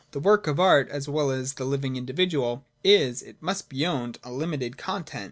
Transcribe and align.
—The 0.13 0.19
work 0.19 0.47
of 0.47 0.59
Art, 0.59 0.89
as 0.89 1.07
well 1.07 1.29
as 1.29 1.53
the 1.53 1.63
living 1.63 1.95
individual, 1.95 2.65
is, 2.83 3.21
it 3.21 3.37
must 3.39 3.69
be 3.69 3.85
owned, 3.85 4.17
of 4.23 4.31
limited 4.33 4.75
content. 4.75 5.19